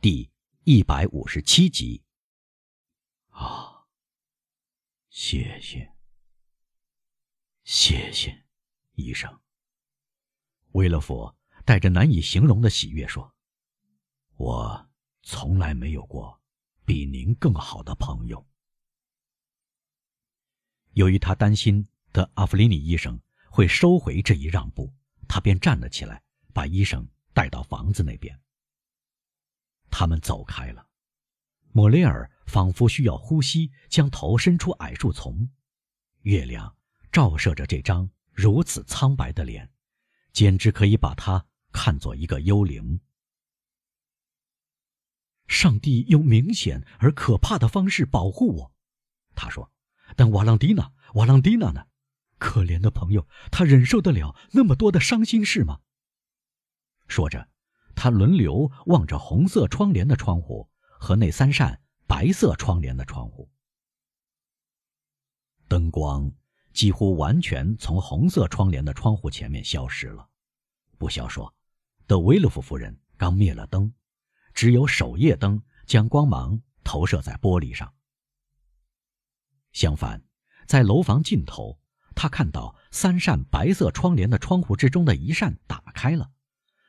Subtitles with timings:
[0.00, 0.30] 第
[0.62, 2.00] 一百五十七集。
[3.30, 3.84] 啊，
[5.10, 5.92] 谢谢，
[7.64, 8.44] 谢谢，
[8.92, 9.40] 医生。
[10.70, 13.34] 威勒佛带着难以形容的喜悦说
[14.38, 14.88] ：“我
[15.22, 16.40] 从来没有过
[16.84, 18.46] 比您更好的朋友。”
[20.94, 23.20] 由于他担心的阿弗里尼医生
[23.50, 24.94] 会收回这一让步，
[25.26, 26.22] 他便站了起来，
[26.54, 28.40] 把医生带到房子那边。
[29.98, 30.86] 他们走开了，
[31.72, 35.50] 莫雷尔仿佛需要呼吸，将头伸出矮树丛。
[36.20, 36.76] 月亮
[37.10, 39.68] 照射着这张如此苍白的脸，
[40.32, 43.00] 简直可以把他看作一个幽灵。
[45.48, 48.72] 上帝用明显而可怕的方式保护我，
[49.34, 49.72] 他说。
[50.14, 51.88] 但瓦朗蒂娜，瓦朗蒂娜呢？
[52.38, 55.80] 可怜的朋友，他忍受得了那么多的伤心事吗？
[57.08, 57.48] 说着，
[57.98, 63.50] 他轮流望着红色窗帘的窗户和那三扇白色窗帘的窗户。
[65.66, 66.32] 灯光
[66.72, 70.28] 几乎完全从红色窗帘的窗户前面消失了。
[70.96, 71.52] 不消说，
[72.06, 73.92] 德维勒夫夫人刚灭了灯，
[74.54, 77.92] 只有守夜灯将光芒投射在玻璃上。
[79.72, 80.22] 相反，
[80.66, 81.80] 在楼房尽头，
[82.14, 86.30] 他看到三扇白色窗帘的窗户之中的一扇打开了，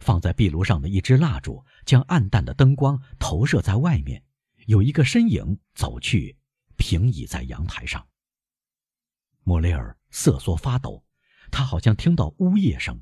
[0.00, 4.22] 放在壁炉上的一支蜡烛将暗淡的灯光投射在外面，
[4.66, 6.36] 有一个身影走去，
[6.76, 8.06] 平倚在阳台上。
[9.42, 11.04] 莫雷尔瑟缩发抖，
[11.50, 13.00] 他好像听到呜咽声。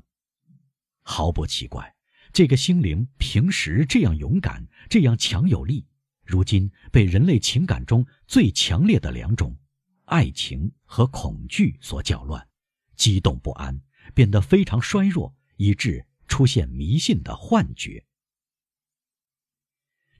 [1.01, 1.95] 毫不奇怪，
[2.31, 5.87] 这个心灵平时这样勇敢，这样强有力，
[6.23, 9.57] 如今被人类情感中最强烈的两种。
[10.05, 12.47] 爱情和恐惧所搅乱，
[12.95, 13.79] 激动不安，
[14.13, 18.05] 变得非常衰弱，以致出现迷信的幻觉。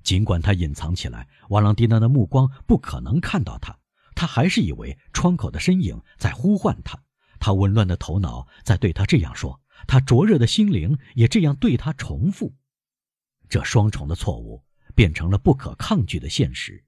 [0.03, 3.79] 尽管他隐藏起来，瓦朗蒂娜的目光不可能看到他，
[4.15, 7.01] 他还是以为窗口的身影在呼唤他。
[7.39, 12.53] 他紊乱的头脑在对他这样说，他灼热的心灵也这样对他重复。
[13.47, 14.63] 这双重的错误
[14.93, 16.83] 变成了不可抗拒的现实。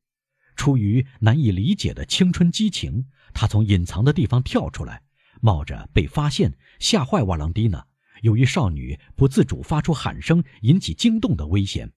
[0.55, 5.03] 出于难以理解的青春激情，他从隐藏的地方跳出来，
[5.41, 7.87] 冒着被发现、吓坏瓦朗蒂娜。
[8.21, 11.91] 由于少女不自主发出喊声引起惊动的危险，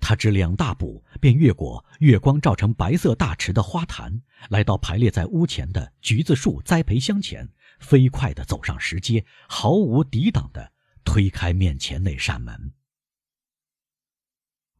[0.00, 7.48] 他只两大步便越过月光照成白色大池的花坛，来到排列在屋前的橘子树栽培箱前，
[7.80, 10.72] 飞快地走上石阶，毫无抵挡地
[11.04, 12.72] 推开面前那扇门。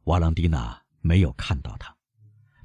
[0.05, 1.95] 瓦朗蒂娜没有看到他。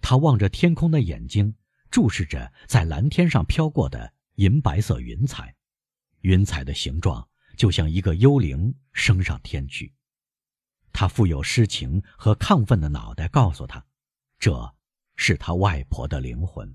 [0.03, 1.55] 他望着天空的眼睛，
[1.91, 5.55] 注视着在蓝天上飘过的银白色云彩，
[6.21, 7.27] 云彩的形状
[7.61, 9.93] 就像一个幽灵升上天去。
[10.95, 13.85] 他富有诗情和亢奋的脑袋告诉他，
[14.39, 14.75] 这
[15.15, 16.75] 是他外婆的灵魂。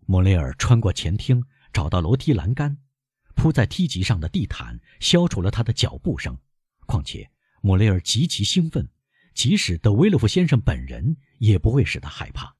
[0.00, 2.76] 莫雷尔穿过前厅，找到楼梯栏杆，
[3.34, 6.36] 铺在梯级上的地毯消除了他的脚步声。
[6.84, 7.30] 况且
[7.62, 8.86] 莫雷尔极其兴奋。
[9.32, 12.54] 即使德威勒夫先生本人也不会使他害怕。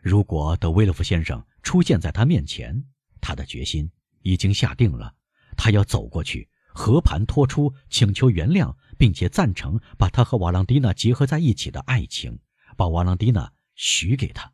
[0.00, 2.84] 如果德威勒夫先生出现在他面前，
[3.20, 5.16] 他的决心已经下定了，
[5.56, 12.38] 他要走过去，和盘托出，请求原谅，并且赞成把他和瓦朗蒂娜结合在一起的爱情，
[12.76, 14.52] 把瓦朗蒂娜许给他。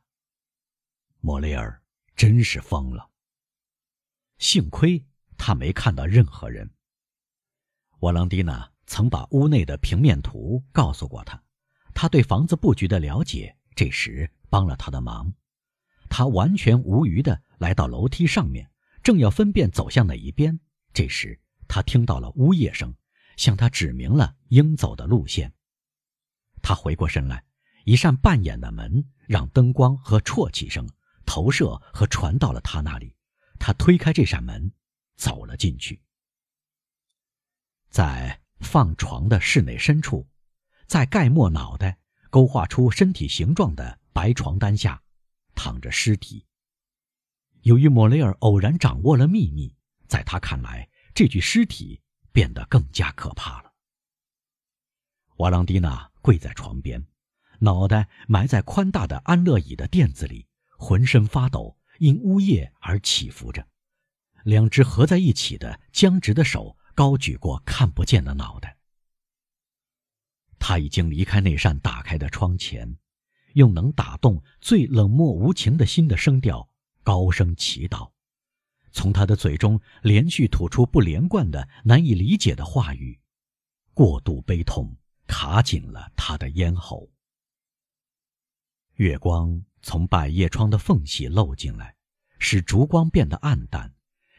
[1.21, 1.83] 莫雷尔
[2.17, 3.11] 真是疯了。
[4.39, 5.05] 幸亏
[5.37, 6.71] 他没看到任何人。
[8.01, 8.71] 瓦朗蒂娜。
[8.87, 11.41] 曾把屋内的平面图告诉过他，
[11.95, 15.33] 他对房子布局的了解这时帮了他的忙。
[16.09, 18.69] 他完全无余地来到楼梯上面，
[19.01, 20.59] 正要分辨走向哪一边，
[20.93, 22.95] 这时他听到了呜咽声，
[23.37, 25.53] 向他指明了应走的路线。
[26.63, 27.45] 他回过身来，
[27.85, 30.89] 一扇半掩的门让灯光和啜泣声
[31.25, 33.15] 投射和传到了他那里。
[33.59, 34.73] 他推开这扇门，
[35.17, 36.03] 走了进去，
[37.89, 38.41] 在。
[38.63, 40.29] 放床的室内深处，
[40.87, 41.99] 在盖没脑袋、
[42.29, 45.03] 勾画出身体形状的白床单下，
[45.55, 46.47] 躺着尸体。
[47.63, 49.75] 由于莫雷尔偶然掌握了秘密，
[50.09, 52.01] 在他看来，这具尸体
[52.33, 53.73] 变得更加可怕了。
[55.37, 57.07] 瓦朗蒂娜跪在床边，
[57.61, 60.47] 脑袋埋在宽大的安乐椅的垫子里，
[60.79, 63.67] 浑身发抖，因呜咽而起伏着，
[64.45, 66.77] 两只合在一起的僵直的手。
[66.93, 68.77] 高举过看不见的脑袋，
[70.59, 72.99] 他已经离开那扇打开的窗前，
[73.55, 76.69] 用能打动最冷漠无情的心的声调
[77.03, 78.11] 高声祈祷。
[78.93, 83.21] 从他的嘴中连续吐出不连贯的、难以理解的话语，
[83.95, 84.97] 过度悲痛
[85.27, 87.11] 卡紧了他的咽喉。
[88.95, 91.97] 月光从百叶窗的缝隙漏进来，
[92.39, 93.95] 使烛光变得暗淡，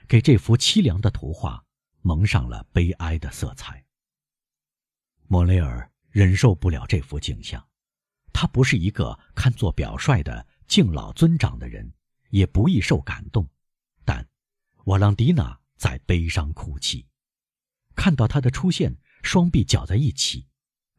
[0.08, 1.64] 给这幅凄凉的图画
[2.02, 3.84] 蒙上了悲哀的色彩。
[5.28, 7.66] 莫雷尔忍受不了这幅景象，
[8.34, 11.92] 他不是一个堪作表率的敬老尊长的人，
[12.30, 13.50] 也不易受感动。
[14.86, 17.08] 瓦朗蒂娜在悲伤哭泣，
[17.96, 20.48] 看到他的出现，双臂绞在一起，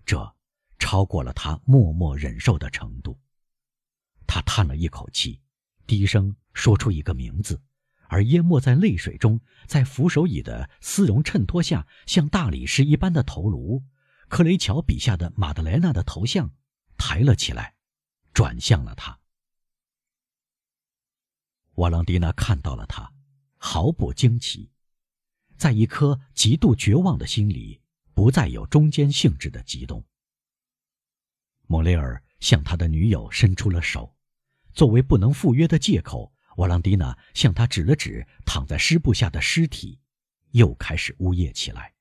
[0.06, 0.36] 这
[0.78, 3.18] 超过了他默默忍受的程度。
[4.26, 5.40] 他叹了一口气，
[5.86, 7.60] 低声说出一个名字，
[8.08, 13.84] 而淹没在泪水中，在扶手椅的丝绒衬托下，像大理石一般的头颅。
[14.28, 16.54] 克雷乔笔下的马德莱娜的头像
[16.96, 17.74] 抬了起来，
[18.32, 19.18] 转向了他。
[21.74, 23.12] 瓦朗蒂娜看到了他，
[23.64, 24.68] 毫不惊奇，
[25.56, 27.80] 在一颗极度绝望的心里，
[28.12, 30.04] 不再有中间性质的激动。
[31.68, 34.16] 莫雷尔向他的女友伸出了手，
[34.74, 40.00] 作为不能赴约的借口，瓦朗蒂娜向他指了指躺在湿布下的尸体，
[40.50, 41.94] 又开始呜咽起来。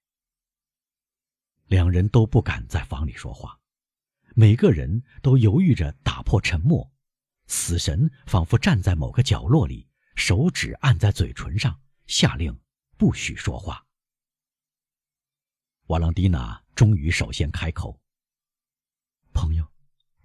[1.68, 3.60] 两人都不敢在房里说话，
[4.34, 6.92] 每个人都犹豫着打破沉默。
[7.46, 9.88] 死神仿佛站在某个角落里，
[10.24, 12.56] 手指按在嘴唇上，下令
[12.96, 13.88] 不许说话。
[15.88, 18.00] 瓦朗蒂娜终于首先开口
[19.34, 19.74] ：“朋友，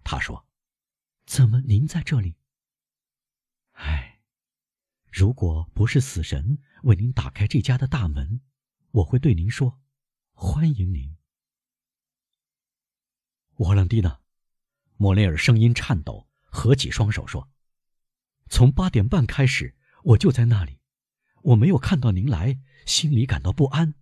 [0.05, 0.47] 他说，
[1.25, 2.37] 怎么您在这里？
[3.73, 4.21] 唉，
[5.11, 8.43] 如果不是死神为您打开这家的大门，
[8.91, 9.81] 我会对您说，
[10.35, 11.17] 欢迎您。”
[13.57, 14.21] 瓦朗蒂娜，
[14.99, 17.49] 莫雷尔声音颤抖，合起双手说
[18.51, 19.75] ：“从八点半开始，
[20.06, 20.79] 我就在那里。
[21.43, 23.94] 我没有看到您来，心里感到不安。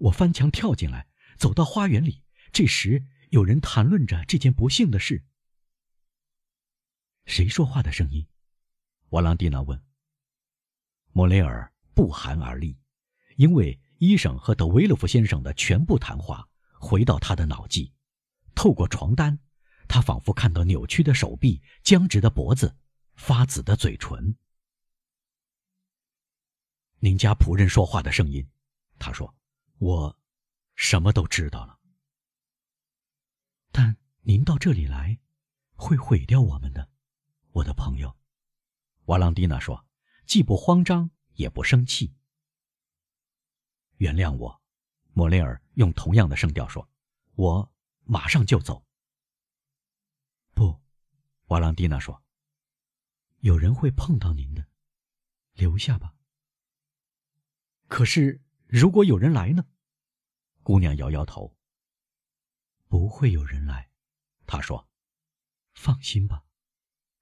[0.00, 1.06] 我翻墙跳进来，
[1.36, 2.22] 走到花园里。
[2.52, 5.24] 这时，有人谈论着这件不幸的事。
[7.26, 8.26] 谁说话的声音？”
[9.10, 9.80] 瓦朗蒂娜问。
[11.12, 12.76] 莫雷尔不寒而栗，
[13.36, 16.48] 因为医生和德维勒夫先生的全部谈话
[16.80, 17.92] 回到他的脑际。
[18.54, 19.38] 透过床单，
[19.86, 22.74] 他仿佛看到扭曲的手臂、僵直的脖子、
[23.14, 24.36] 发紫的嘴唇。
[27.04, 28.48] 您家仆人说话的声音，
[28.96, 29.34] 他说
[29.78, 30.16] ：“我
[30.76, 31.76] 什么都知道了。”
[33.72, 35.18] 但您到这里来，
[35.74, 36.88] 会毁掉我们的，
[37.50, 38.16] 我的朋友。”
[39.06, 39.84] 瓦朗蒂娜说，
[40.26, 42.14] 既不慌张也不生气。
[43.98, 44.62] “原谅我。”
[45.12, 46.88] 莫雷尔用同样的声调说
[47.34, 47.72] ，“我。”
[48.06, 48.86] 马上就走。
[50.54, 50.80] 不，
[51.46, 52.22] 瓦朗蒂娜说
[53.42, 54.64] ：“有人会碰到您的，
[55.54, 56.14] 留下吧。”
[57.92, 59.66] 可是，如果有人来呢？
[60.62, 61.54] 姑娘摇摇头。
[62.88, 63.90] 不会有人来，
[64.46, 64.88] 她说
[65.76, 66.42] ：“放心吧，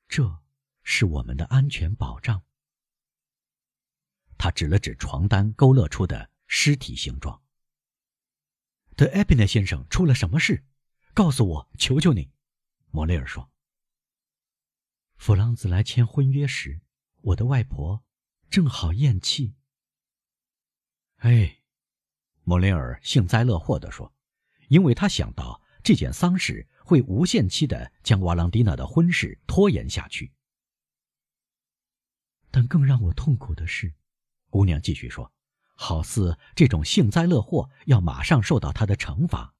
[0.07, 0.45] 这
[0.85, 2.45] 是我们的安全保障。”
[4.39, 7.43] 他指了指床单勾勒出的尸体形状。
[8.95, 10.65] 德埃比内先生出了什么事？
[11.13, 12.31] 告诉我，求求你，
[12.93, 13.51] 莫雷尔说。
[15.17, 16.81] 弗朗兹来签婚约时，
[17.23, 18.05] 我的外婆
[18.49, 19.57] 正好咽气。
[21.21, 21.59] 哎，
[22.45, 24.13] 莫雷尔幸灾乐祸地说，
[24.69, 30.33] 因为他想到这件丧事会无限期的将瓦朗蒂娜的婚事拖延下去。
[32.51, 33.95] 但更让我痛苦的是，
[34.49, 35.31] 姑娘继续说，
[35.75, 39.55] 好似这种幸灾乐祸要马上受到他的惩罚。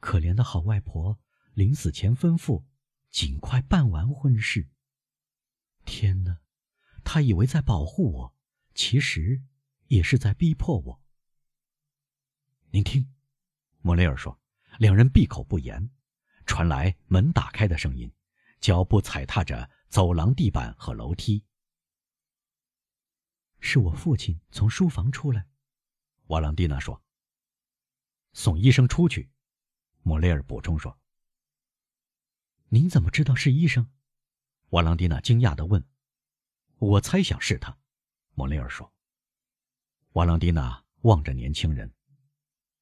[0.00, 1.18] 可怜的好外婆
[1.54, 2.64] 临死前吩咐，
[3.10, 4.68] 尽快办完婚事。
[5.84, 6.38] 天哪，
[7.04, 8.36] 她以为在保护我，
[8.74, 9.42] 其实
[9.88, 11.00] 也是在逼迫我。
[12.70, 13.14] 您听，
[13.80, 14.38] 莫雷尔说，
[14.78, 15.90] 两人闭口不言，
[16.44, 18.12] 传来门打开的声音，
[18.60, 21.44] 脚步踩踏着走廊地板和楼梯。
[23.60, 25.46] 是我父亲从书房出来，
[26.26, 27.02] 瓦朗蒂娜说。
[28.32, 29.30] 送医生出去。
[30.02, 31.00] 莫雷尔补充说
[32.68, 33.90] ：“您怎么知道是医生？”
[34.70, 35.82] 瓦朗蒂娜惊讶地问。
[36.78, 37.78] “我猜想是他。”
[38.34, 38.92] 莫雷尔说。
[40.16, 41.92] 瓦朗蒂娜望着年轻人，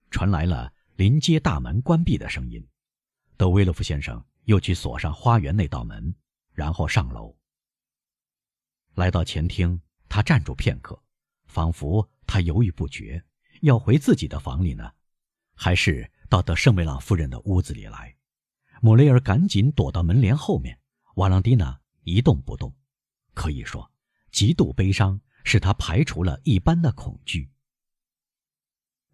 [0.09, 2.65] 传来了临街大门关闭的声音。
[3.37, 6.15] 德维洛夫先生又去锁上花园那道门，
[6.53, 7.37] 然后上楼。
[8.95, 10.97] 来到前厅，他站住片刻，
[11.47, 13.21] 仿佛他犹豫不决，
[13.63, 14.93] 要回自己的房里呢，
[15.57, 16.09] 还是？
[16.29, 18.15] 到德圣梅朗夫人的屋子里来，
[18.81, 20.79] 莫雷尔赶紧躲到门帘后面。
[21.17, 22.73] 瓦朗蒂娜一动不动，
[23.35, 23.91] 可以说，
[24.31, 27.51] 极度悲伤使他排除了一般的恐惧。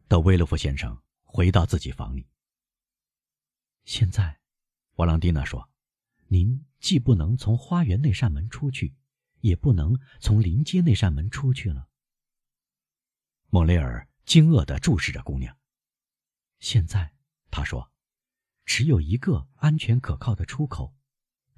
[0.08, 2.26] 德维洛夫先生回到自己房里。
[3.84, 4.40] 现在，
[4.94, 5.68] 瓦朗蒂娜说
[6.28, 8.94] ：“您既不能从花园那扇门出去，
[9.40, 11.88] 也不能从临街那扇门出去了。”
[13.50, 15.56] 莫雷尔惊愕地注视着姑娘。
[16.60, 17.14] 现在，
[17.50, 17.92] 他说
[18.64, 20.94] ：“只有一个安全可靠的出口，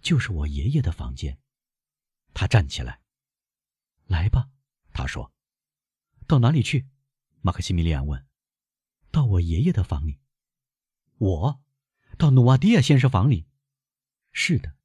[0.00, 1.38] 就是我爷爷的房间。”
[2.32, 3.02] 他站起来。
[4.06, 4.48] “来吧。”
[4.92, 5.32] 他说。
[6.26, 6.88] “到哪里去？”
[7.42, 8.26] 马克西米利安问。
[9.10, 10.20] “到我爷爷的房里。
[11.18, 11.60] ”“我？
[12.18, 13.46] 到努瓦迪亚先生房里
[14.32, 14.76] ？”“是的。”“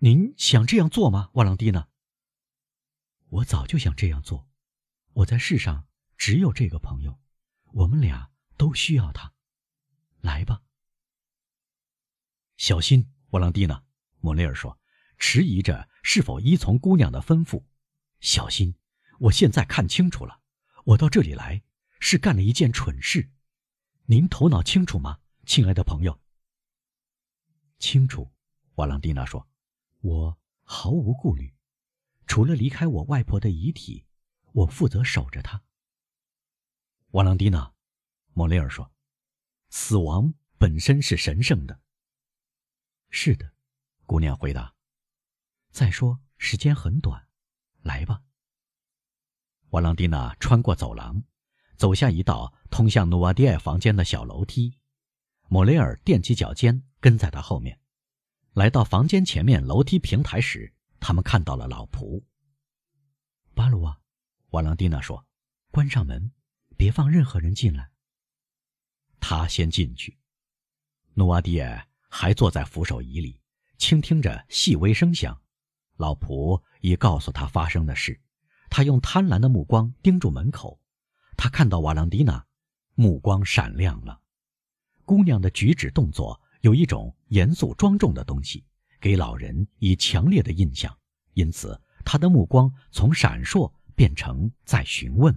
[0.00, 1.88] 您想这样做吗，瓦朗蒂娜
[3.28, 4.48] ？”“我早就想这样做。
[5.12, 7.18] 我在世上只有这个朋友，
[7.72, 9.32] 我们俩。”都需要他，
[10.20, 10.62] 来吧。
[12.56, 13.84] 小心，沃朗蒂娜，
[14.18, 14.80] 莫雷尔说，
[15.16, 17.62] 迟疑着是否依从姑娘的吩咐。
[18.20, 18.74] 小心，
[19.20, 20.40] 我现在看清楚了，
[20.84, 21.62] 我到这里来
[22.00, 23.30] 是干了一件蠢事。
[24.06, 26.20] 您头脑清楚吗，亲爱的朋友？
[27.78, 28.32] 清楚，
[28.74, 29.48] 瓦朗蒂娜说，
[30.00, 31.54] 我毫无顾虑，
[32.26, 34.06] 除了离开我外婆的遗体，
[34.52, 35.62] 我负责守着她。
[37.10, 37.74] 瓦朗蒂娜。
[38.34, 38.92] 莫雷尔说
[39.68, 41.80] ：“死亡本身是神圣的。”
[43.10, 43.52] 是的，
[44.06, 44.76] 姑娘回答。
[45.72, 47.27] 再说，时间很短，
[47.82, 48.22] 来吧。
[49.70, 51.22] 瓦朗蒂娜穿过走廊，
[51.76, 54.78] 走下一道通向努瓦迪埃房间的小楼梯。
[55.48, 57.78] 莫雷尔踮起脚尖跟在他后面。
[58.52, 62.22] 来到房间前面楼梯平台时，他们看到了老仆。
[63.54, 64.00] 巴鲁瓦，
[64.50, 65.26] 瓦朗蒂娜说
[65.70, 66.32] ：“关上门，
[66.76, 67.90] 别放任何人进来。”
[69.20, 70.18] 他先进去，
[71.14, 73.40] 努瓦迪埃还坐在扶手椅里，
[73.76, 75.40] 倾听着细微声响。
[75.98, 78.18] 老仆已告诉他发生的事。
[78.70, 80.80] 他用贪婪的目光盯住门口。
[81.36, 82.44] 他看到瓦朗蒂娜，
[82.94, 84.20] 目光闪亮了。
[85.04, 88.64] 姑娘的举止动作有一种严肃庄重的东西，
[89.00, 90.96] 给老人以强烈的印象。
[91.34, 95.34] 因此，他的目光从闪烁变成在询问。